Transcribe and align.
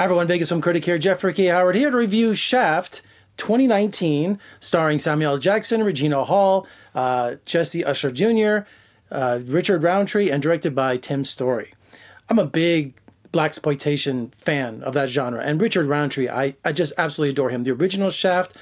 Hi 0.00 0.04
everyone, 0.04 0.28
Vegas 0.28 0.48
Film 0.48 0.62
Critic 0.62 0.86
here, 0.86 0.96
Jeffrey 0.96 1.34
K. 1.34 1.44
Howard 1.48 1.74
here 1.74 1.90
to 1.90 1.96
review 1.98 2.34
Shaft 2.34 3.02
2019, 3.36 4.38
starring 4.58 4.98
Samuel 4.98 5.36
Jackson, 5.36 5.84
Regina 5.84 6.24
Hall, 6.24 6.66
uh, 6.94 7.34
Jesse 7.44 7.84
Usher 7.84 8.10
Jr., 8.10 8.66
uh, 9.10 9.40
Richard 9.44 9.82
Roundtree, 9.82 10.30
and 10.30 10.42
directed 10.42 10.74
by 10.74 10.96
Tim 10.96 11.26
Story. 11.26 11.74
I'm 12.30 12.38
a 12.38 12.46
big 12.46 12.94
blaxploitation 13.30 14.34
fan 14.36 14.82
of 14.84 14.94
that 14.94 15.10
genre, 15.10 15.42
and 15.42 15.60
Richard 15.60 15.84
Roundtree, 15.84 16.30
I, 16.30 16.54
I 16.64 16.72
just 16.72 16.94
absolutely 16.96 17.32
adore 17.32 17.50
him. 17.50 17.64
The 17.64 17.72
original 17.72 18.08
Shaft, 18.08 18.56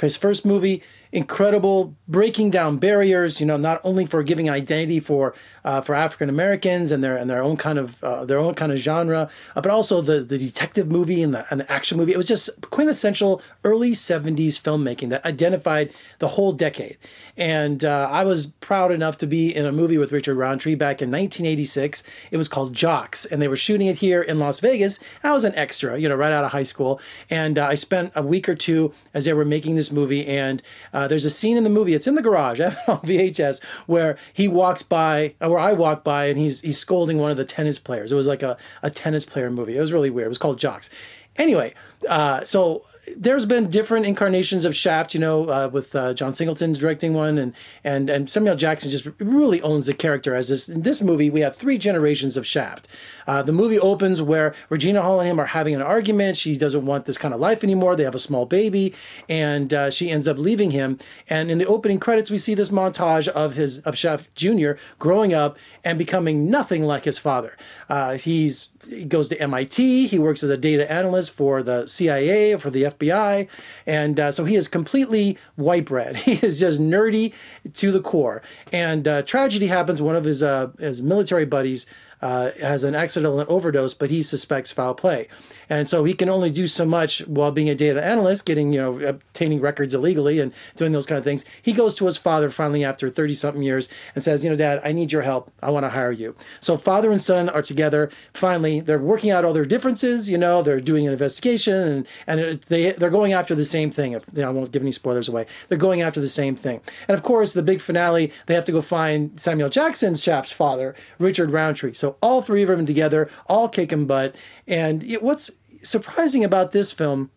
his 0.00 0.16
first 0.16 0.44
movie, 0.44 0.82
incredible 1.12 1.94
breaking 2.08 2.50
down 2.50 2.78
barriers 2.78 3.38
you 3.38 3.46
know 3.46 3.58
not 3.58 3.80
only 3.84 4.06
for 4.06 4.22
giving 4.22 4.48
identity 4.48 4.98
for 4.98 5.34
uh, 5.64 5.80
for 5.80 5.94
African 5.94 6.28
Americans 6.28 6.90
and 6.90 7.04
their 7.04 7.16
and 7.16 7.28
their 7.28 7.42
own 7.42 7.56
kind 7.56 7.78
of 7.78 8.02
uh, 8.02 8.24
their 8.24 8.38
own 8.38 8.54
kind 8.54 8.72
of 8.72 8.78
genre 8.78 9.28
uh, 9.54 9.60
but 9.60 9.70
also 9.70 10.00
the 10.00 10.20
the 10.20 10.38
detective 10.38 10.90
movie 10.90 11.22
and 11.22 11.34
the, 11.34 11.44
and 11.50 11.60
the 11.60 11.70
action 11.70 11.98
movie. 11.98 12.12
It 12.12 12.16
was 12.16 12.28
just 12.28 12.48
quintessential 12.70 13.42
early 13.62 13.92
70s 13.92 14.60
filmmaking 14.60 15.10
that 15.10 15.24
identified 15.24 15.92
the 16.18 16.28
whole 16.28 16.52
decade. 16.52 16.96
And 17.36 17.84
uh, 17.84 18.08
I 18.10 18.24
was 18.24 18.46
proud 18.46 18.90
enough 18.90 19.18
to 19.18 19.26
be 19.26 19.54
in 19.54 19.66
a 19.66 19.72
movie 19.72 19.98
with 19.98 20.12
Richard 20.12 20.36
Roundtree 20.36 20.74
back 20.74 21.02
in 21.02 21.10
1986 21.10 22.02
it 22.30 22.36
was 22.36 22.48
called 22.48 22.72
Jocks 22.72 23.24
and 23.26 23.40
they 23.40 23.48
were 23.48 23.56
shooting 23.56 23.86
it 23.86 23.96
here 23.96 24.22
in 24.22 24.38
Las 24.38 24.60
Vegas. 24.60 24.98
I 25.22 25.32
was 25.32 25.44
an 25.44 25.54
extra 25.54 25.98
you 25.98 26.08
know 26.08 26.14
right 26.16 26.32
out 26.32 26.44
of 26.44 26.52
high 26.52 26.62
school. 26.62 27.00
And 27.28 27.58
uh, 27.58 27.66
I 27.66 27.74
spent 27.74 28.12
a 28.14 28.22
week 28.22 28.48
or 28.48 28.54
two 28.54 28.94
as 29.12 29.26
they 29.26 29.34
were 29.34 29.44
making 29.44 29.76
this 29.76 29.92
movie 29.92 30.26
and 30.26 30.62
uh, 31.02 31.06
uh, 31.06 31.08
there's 31.08 31.24
a 31.24 31.30
scene 31.30 31.56
in 31.56 31.64
the 31.64 31.70
movie. 31.70 31.94
It's 31.94 32.06
in 32.06 32.14
the 32.14 32.22
garage. 32.22 32.60
I 32.60 32.64
have 32.70 32.88
on 32.88 32.98
VHS 33.00 33.62
where 33.86 34.16
he 34.32 34.48
walks 34.48 34.82
by, 34.82 35.34
where 35.38 35.58
I 35.58 35.72
walk 35.72 36.04
by, 36.04 36.26
and 36.26 36.38
he's 36.38 36.60
he's 36.60 36.78
scolding 36.78 37.18
one 37.18 37.30
of 37.30 37.36
the 37.36 37.44
tennis 37.44 37.78
players. 37.78 38.12
It 38.12 38.14
was 38.16 38.26
like 38.26 38.42
a, 38.42 38.56
a 38.82 38.90
tennis 38.90 39.24
player 39.24 39.50
movie. 39.50 39.76
It 39.76 39.80
was 39.80 39.92
really 39.92 40.10
weird. 40.10 40.26
It 40.26 40.28
was 40.28 40.38
called 40.38 40.58
Jocks. 40.58 40.90
Anyway, 41.36 41.74
uh, 42.08 42.44
so 42.44 42.84
there's 43.16 43.44
been 43.44 43.68
different 43.68 44.06
incarnations 44.06 44.64
of 44.64 44.76
Shaft, 44.76 45.12
you 45.12 45.18
know, 45.18 45.48
uh, 45.48 45.68
with 45.72 45.94
uh, 45.94 46.14
John 46.14 46.32
Singleton 46.32 46.72
directing 46.72 47.14
one, 47.14 47.36
and 47.36 47.52
and 47.82 48.08
and 48.08 48.30
Samuel 48.30 48.54
Jackson 48.54 48.90
just 48.90 49.08
really 49.18 49.60
owns 49.62 49.86
the 49.86 49.94
character 49.94 50.34
as 50.34 50.48
this. 50.48 50.68
In 50.68 50.82
this 50.82 51.02
movie, 51.02 51.28
we 51.28 51.40
have 51.40 51.56
three 51.56 51.78
generations 51.78 52.36
of 52.36 52.46
Shaft. 52.46 52.86
Uh, 53.26 53.42
the 53.42 53.52
movie 53.52 53.78
opens 53.78 54.22
where 54.22 54.54
Regina 54.68 55.02
Hall 55.02 55.20
and 55.20 55.28
him 55.28 55.40
are 55.40 55.46
having 55.46 55.74
an 55.74 55.82
argument. 55.82 56.36
She 56.36 56.56
doesn't 56.56 56.86
want 56.86 57.06
this 57.06 57.18
kind 57.18 57.34
of 57.34 57.40
life 57.40 57.64
anymore. 57.64 57.96
They 57.96 58.04
have 58.04 58.14
a 58.14 58.20
small 58.20 58.46
baby, 58.46 58.94
and 59.28 59.74
uh, 59.74 59.90
she 59.90 60.10
ends 60.10 60.28
up 60.28 60.38
leaving 60.38 60.70
him. 60.70 60.98
And 61.28 61.50
in 61.50 61.58
the 61.58 61.66
opening 61.66 61.98
credits, 61.98 62.30
we 62.30 62.38
see 62.38 62.54
this 62.54 62.70
montage 62.70 63.26
of 63.28 63.54
his 63.54 63.80
of 63.80 63.98
Shaft 63.98 64.34
Jr. 64.36 64.72
growing 65.00 65.34
up 65.34 65.58
and 65.84 65.98
becoming 65.98 66.48
nothing 66.48 66.84
like 66.84 67.04
his 67.04 67.18
father. 67.18 67.56
Uh, 67.88 68.16
he's 68.16 68.70
he 68.88 69.04
goes 69.04 69.28
to 69.28 69.40
MIT. 69.40 70.06
He 70.06 70.18
works 70.18 70.42
as 70.42 70.50
a 70.50 70.56
data 70.56 70.90
analyst 70.90 71.32
for 71.32 71.62
the 71.62 71.86
CIA, 71.86 72.56
for 72.58 72.70
the 72.70 72.84
FBI, 72.98 73.48
and 73.86 74.18
uh, 74.18 74.32
so 74.32 74.44
he 74.44 74.56
is 74.56 74.68
completely 74.68 75.38
white 75.56 75.84
bread. 75.84 76.16
He 76.32 76.44
is 76.46 76.58
just 76.58 76.80
nerdy 76.80 77.34
to 77.74 77.90
the 77.90 78.00
core. 78.00 78.42
And 78.72 79.06
uh, 79.06 79.22
tragedy 79.22 79.66
happens. 79.66 80.00
One 80.00 80.16
of 80.16 80.24
his 80.24 80.42
uh, 80.42 80.70
his 80.78 81.02
military 81.02 81.44
buddies 81.44 81.86
uh, 82.22 82.50
has 82.60 82.84
an 82.84 82.94
accidental 82.94 83.44
overdose, 83.48 83.94
but 83.94 84.10
he 84.10 84.22
suspects 84.22 84.72
foul 84.72 84.94
play, 84.94 85.28
and 85.68 85.88
so 85.88 86.04
he 86.04 86.14
can 86.14 86.28
only 86.28 86.50
do 86.50 86.66
so 86.66 86.84
much 86.84 87.20
while 87.26 87.50
being 87.50 87.68
a 87.68 87.74
data 87.74 88.04
analyst, 88.04 88.46
getting 88.46 88.72
you 88.72 88.78
know 88.78 88.98
obtaining 89.00 89.60
records 89.60 89.94
illegally 89.94 90.38
and 90.38 90.52
doing 90.76 90.92
those 90.92 91.06
kind 91.06 91.18
of 91.18 91.24
things. 91.24 91.44
He 91.60 91.72
goes 91.72 91.94
to 91.96 92.06
his 92.06 92.16
father 92.16 92.50
finally 92.50 92.84
after 92.84 93.08
thirty 93.08 93.34
something 93.34 93.62
years 93.62 93.88
and 94.14 94.22
says, 94.22 94.44
you 94.44 94.50
know, 94.50 94.56
Dad, 94.56 94.80
I 94.84 94.92
need 94.92 95.12
your 95.12 95.22
help. 95.22 95.52
I 95.62 95.70
want 95.70 95.84
to 95.84 95.90
hire 95.90 96.12
you. 96.12 96.34
So 96.60 96.76
father 96.76 97.10
and 97.10 97.20
son 97.20 97.48
are 97.48 97.62
together. 97.62 98.10
Finally, 98.34 98.80
they're 98.80 98.98
working 98.98 99.30
out 99.30 99.44
all 99.44 99.52
their 99.52 99.64
differences. 99.64 100.30
You 100.30 100.38
know, 100.38 100.62
they're 100.62 100.80
doing 100.80 101.06
an 101.06 101.12
investigation 101.12 101.74
and 101.74 102.06
and 102.26 102.60
they 102.62 102.92
they're 102.92 103.10
going 103.10 103.32
after 103.32 103.54
the 103.54 103.64
same 103.64 103.90
thing. 103.90 104.12
If, 104.12 104.24
you 104.34 104.42
know, 104.42 104.48
I 104.48 104.52
won't 104.52 104.72
give 104.72 104.82
any 104.82 104.92
spoilers 104.92 105.28
away. 105.28 105.46
They're 105.68 105.78
going 105.78 106.02
after 106.02 106.20
the 106.20 106.26
same 106.26 106.56
thing. 106.56 106.80
And 107.08 107.16
of 107.16 107.22
course, 107.22 107.52
the 107.52 107.62
big 107.62 107.80
finale, 107.80 108.32
they 108.46 108.54
have 108.54 108.64
to 108.66 108.72
go 108.72 108.82
find 108.82 109.38
Samuel 109.40 109.68
Jackson's 109.68 110.22
Shaft's 110.22 110.52
father, 110.52 110.94
Richard 111.18 111.50
Roundtree. 111.50 111.94
So 111.94 112.11
all 112.20 112.42
three 112.42 112.62
of 112.62 112.68
them 112.68 112.86
together, 112.86 113.30
all 113.46 113.68
kicking 113.68 114.06
butt. 114.06 114.34
And 114.66 115.02
it, 115.04 115.22
what's 115.22 115.50
surprising 115.82 116.44
about 116.44 116.72
this 116.72 116.92
film, 116.92 117.30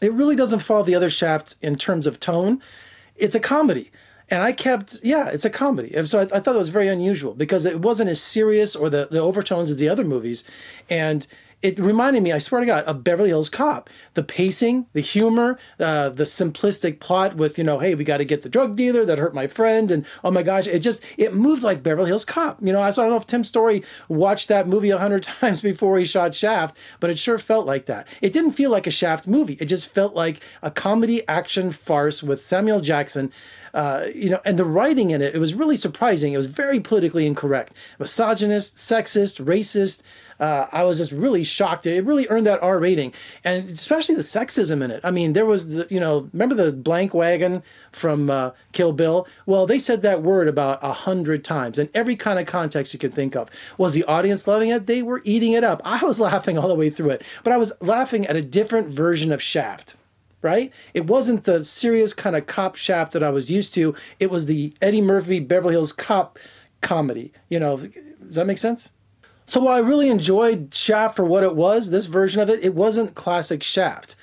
it 0.00 0.12
really 0.12 0.36
doesn't 0.36 0.60
follow 0.60 0.82
the 0.82 0.94
other 0.94 1.10
Shaft 1.10 1.56
in 1.62 1.76
terms 1.76 2.06
of 2.06 2.20
tone. 2.20 2.60
It's 3.16 3.34
a 3.34 3.40
comedy. 3.40 3.90
And 4.28 4.42
I 4.42 4.52
kept, 4.52 4.96
yeah, 5.04 5.28
it's 5.28 5.44
a 5.44 5.50
comedy. 5.50 5.92
So 6.04 6.20
I, 6.20 6.22
I 6.22 6.40
thought 6.40 6.56
it 6.56 6.58
was 6.58 6.68
very 6.68 6.88
unusual 6.88 7.34
because 7.34 7.64
it 7.64 7.80
wasn't 7.80 8.10
as 8.10 8.20
serious 8.20 8.74
or 8.74 8.90
the, 8.90 9.08
the 9.10 9.20
overtones 9.20 9.70
as 9.70 9.76
the 9.76 9.88
other 9.88 10.04
movies. 10.04 10.44
And 10.90 11.26
it 11.66 11.80
reminded 11.80 12.22
me, 12.22 12.30
I 12.30 12.38
swear 12.38 12.60
to 12.60 12.66
God, 12.66 12.84
of 12.84 13.02
Beverly 13.02 13.30
Hills 13.30 13.50
Cop. 13.50 13.90
The 14.14 14.22
pacing, 14.22 14.86
the 14.92 15.00
humor, 15.00 15.58
uh, 15.80 16.10
the 16.10 16.22
simplistic 16.22 17.00
plot 17.00 17.34
with, 17.34 17.58
you 17.58 17.64
know, 17.64 17.80
hey, 17.80 17.96
we 17.96 18.04
got 18.04 18.18
to 18.18 18.24
get 18.24 18.42
the 18.42 18.48
drug 18.48 18.76
dealer 18.76 19.04
that 19.04 19.18
hurt 19.18 19.34
my 19.34 19.48
friend. 19.48 19.90
And 19.90 20.06
oh 20.22 20.30
my 20.30 20.44
gosh, 20.44 20.68
it 20.68 20.78
just, 20.78 21.02
it 21.18 21.34
moved 21.34 21.64
like 21.64 21.82
Beverly 21.82 22.06
Hills 22.06 22.24
Cop. 22.24 22.62
You 22.62 22.72
know, 22.72 22.80
I, 22.80 22.92
don't 22.92 23.10
know 23.10 23.16
if 23.16 23.26
Tim 23.26 23.42
Story 23.42 23.82
watched 24.08 24.46
that 24.46 24.68
movie 24.68 24.90
a 24.90 24.98
hundred 24.98 25.22
times 25.40 25.60
before 25.60 25.98
he 25.98 26.04
shot 26.04 26.36
Shaft, 26.36 26.76
but 27.00 27.10
it 27.10 27.18
sure 27.18 27.36
felt 27.36 27.66
like 27.66 27.86
that. 27.86 28.06
It 28.22 28.32
didn't 28.32 28.52
feel 28.52 28.70
like 28.70 28.86
a 28.86 28.92
Shaft 28.92 29.26
movie. 29.26 29.58
It 29.60 29.66
just 29.66 29.92
felt 29.92 30.14
like 30.14 30.40
a 30.62 30.70
comedy 30.70 31.26
action 31.26 31.72
farce 31.72 32.22
with 32.22 32.46
Samuel 32.46 32.78
Jackson. 32.80 33.32
Uh, 33.76 34.06
you 34.14 34.30
know, 34.30 34.40
and 34.44 34.58
the 34.58 34.64
writing 34.64 35.10
in 35.10 35.20
it, 35.20 35.34
it 35.34 35.38
was 35.38 35.54
really 35.54 35.76
surprising. 35.76 36.32
It 36.32 36.38
was 36.38 36.46
very 36.46 36.80
politically 36.80 37.26
incorrect, 37.26 37.74
misogynist, 37.98 38.76
sexist, 38.76 39.44
racist 39.44 40.02
uh, 40.38 40.66
I 40.70 40.84
was 40.84 40.98
just 40.98 41.12
really 41.12 41.44
shocked. 41.44 41.86
It 41.86 42.04
really 42.04 42.26
earned 42.28 42.46
that 42.46 42.62
R 42.62 42.78
rating, 42.78 43.14
and 43.42 43.70
especially 43.70 44.14
the 44.14 44.20
sexism 44.20 44.82
in 44.82 44.90
it. 44.90 45.00
I 45.02 45.10
mean, 45.10 45.32
there 45.32 45.46
was 45.46 45.68
the 45.68 45.86
you 45.90 46.00
know 46.00 46.28
remember 46.32 46.54
the 46.54 46.72
blank 46.72 47.14
wagon 47.14 47.62
from 47.92 48.28
uh, 48.28 48.50
Kill 48.72 48.92
Bill? 48.92 49.26
Well, 49.46 49.66
they 49.66 49.78
said 49.78 50.02
that 50.02 50.22
word 50.22 50.48
about 50.48 50.78
a 50.82 50.92
hundred 50.92 51.44
times 51.44 51.78
in 51.78 51.88
every 51.94 52.16
kind 52.16 52.38
of 52.38 52.46
context 52.46 52.92
you 52.92 52.98
could 52.98 53.14
think 53.14 53.34
of. 53.34 53.50
Was 53.78 53.94
the 53.94 54.04
audience 54.04 54.46
loving 54.46 54.68
it? 54.70 54.86
They 54.86 55.02
were 55.02 55.22
eating 55.24 55.52
it 55.52 55.64
up. 55.64 55.80
I 55.84 56.04
was 56.04 56.20
laughing 56.28 56.58
all 56.58 56.68
the 56.68 56.74
way 56.74 56.90
through 56.90 57.10
it, 57.10 57.22
but 57.42 57.52
I 57.52 57.56
was 57.56 57.72
laughing 57.80 58.26
at 58.26 58.36
a 58.36 58.42
different 58.42 58.88
version 58.88 59.32
of 59.32 59.42
Shaft 59.42 59.96
right? 60.46 60.72
It 60.94 61.06
wasn't 61.06 61.44
the 61.44 61.64
serious 61.64 62.14
kind 62.14 62.36
of 62.36 62.46
cop 62.46 62.76
shaft 62.76 63.12
that 63.12 63.22
I 63.24 63.30
was 63.30 63.50
used 63.50 63.74
to. 63.74 63.94
It 64.20 64.30
was 64.30 64.46
the 64.46 64.72
Eddie 64.80 65.02
Murphy 65.02 65.40
Beverly 65.40 65.74
Hills 65.74 65.92
Cop 65.92 66.38
comedy. 66.80 67.32
You 67.50 67.58
know, 67.58 67.76
does 67.76 68.36
that 68.36 68.46
make 68.46 68.58
sense? 68.58 68.92
So 69.44 69.60
while 69.60 69.76
I 69.76 69.80
really 69.80 70.08
enjoyed 70.08 70.72
Shaft 70.74 71.16
for 71.16 71.24
what 71.24 71.44
it 71.44 71.54
was, 71.54 71.90
this 71.90 72.06
version 72.06 72.40
of 72.40 72.48
it, 72.48 72.64
it 72.64 72.74
wasn't 72.74 73.14
classic 73.14 73.62
Shaft. 73.62 74.16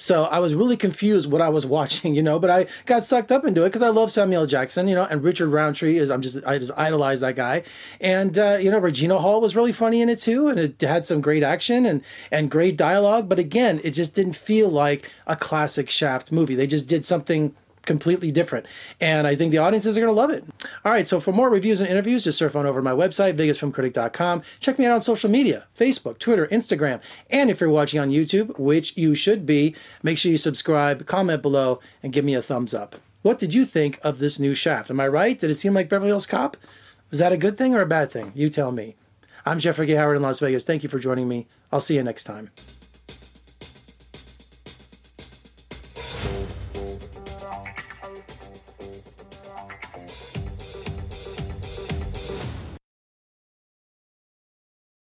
So 0.00 0.24
I 0.24 0.38
was 0.38 0.54
really 0.54 0.76
confused 0.76 1.30
what 1.30 1.42
I 1.42 1.50
was 1.50 1.66
watching, 1.66 2.14
you 2.18 2.22
know, 2.22 2.38
but 2.38 2.50
I 2.50 2.66
got 2.86 3.04
sucked 3.04 3.30
up 3.30 3.44
into 3.44 3.64
it 3.64 3.68
because 3.68 3.82
I 3.82 3.88
love 3.88 4.10
Samuel 4.10 4.46
Jackson, 4.46 4.88
you 4.88 4.94
know, 4.94 5.04
and 5.04 5.22
Richard 5.22 5.48
Roundtree 5.48 5.96
is 5.96 6.10
I'm 6.10 6.22
just 6.22 6.44
I 6.46 6.58
just 6.58 6.72
idolize 6.76 7.20
that 7.20 7.36
guy, 7.36 7.62
and 8.00 8.38
uh, 8.38 8.58
you 8.60 8.70
know 8.70 8.78
Regina 8.78 9.18
Hall 9.18 9.40
was 9.40 9.54
really 9.54 9.72
funny 9.72 10.02
in 10.02 10.08
it 10.08 10.18
too, 10.18 10.48
and 10.48 10.58
it 10.58 10.80
had 10.80 11.04
some 11.04 11.20
great 11.20 11.42
action 11.42 11.86
and 11.86 12.02
and 12.32 12.50
great 12.50 12.76
dialogue, 12.76 13.28
but 13.28 13.38
again, 13.38 13.80
it 13.84 13.90
just 13.90 14.14
didn't 14.14 14.34
feel 14.34 14.68
like 14.68 15.10
a 15.26 15.36
classic 15.36 15.90
Shaft 15.90 16.32
movie. 16.32 16.54
They 16.54 16.66
just 16.66 16.88
did 16.88 17.04
something 17.04 17.54
completely 17.86 18.30
different. 18.30 18.66
And 19.00 19.26
I 19.26 19.34
think 19.34 19.50
the 19.50 19.58
audiences 19.58 19.96
are 19.96 20.00
going 20.00 20.14
to 20.14 20.20
love 20.20 20.30
it. 20.30 20.44
All 20.84 20.92
right, 20.92 21.06
so 21.06 21.20
for 21.20 21.32
more 21.32 21.50
reviews 21.50 21.80
and 21.80 21.88
interviews, 21.88 22.24
just 22.24 22.38
surf 22.38 22.56
on 22.56 22.66
over 22.66 22.80
to 22.80 22.84
my 22.84 22.92
website, 22.92 23.34
vegasfilmcritic.com. 23.34 24.42
Check 24.60 24.78
me 24.78 24.86
out 24.86 24.92
on 24.92 25.00
social 25.00 25.30
media 25.30 25.66
Facebook, 25.76 26.18
Twitter, 26.18 26.46
Instagram. 26.48 27.00
And 27.30 27.50
if 27.50 27.60
you're 27.60 27.70
watching 27.70 28.00
on 28.00 28.10
YouTube, 28.10 28.58
which 28.58 28.96
you 28.96 29.14
should 29.14 29.46
be, 29.46 29.74
make 30.02 30.18
sure 30.18 30.32
you 30.32 30.38
subscribe, 30.38 31.06
comment 31.06 31.42
below, 31.42 31.80
and 32.02 32.12
give 32.12 32.24
me 32.24 32.34
a 32.34 32.42
thumbs 32.42 32.74
up. 32.74 32.96
What 33.22 33.38
did 33.38 33.52
you 33.52 33.64
think 33.66 33.98
of 34.02 34.18
this 34.18 34.38
new 34.38 34.54
Shaft? 34.54 34.90
Am 34.90 35.00
I 35.00 35.08
right? 35.08 35.38
Did 35.38 35.50
it 35.50 35.54
seem 35.54 35.74
like 35.74 35.88
Beverly 35.88 36.08
Hills 36.08 36.26
Cop? 36.26 36.56
Was 37.10 37.18
that 37.18 37.32
a 37.32 37.36
good 37.36 37.58
thing 37.58 37.74
or 37.74 37.82
a 37.82 37.86
bad 37.86 38.10
thing? 38.10 38.32
You 38.34 38.48
tell 38.48 38.72
me. 38.72 38.96
I'm 39.44 39.58
Jeffrey 39.58 39.92
Howard 39.94 40.16
in 40.16 40.22
Las 40.22 40.38
Vegas. 40.38 40.64
Thank 40.64 40.82
you 40.82 40.88
for 40.88 40.98
joining 40.98 41.28
me. 41.28 41.46
I'll 41.72 41.80
see 41.80 41.96
you 41.96 42.02
next 42.02 42.24
time. 42.24 42.50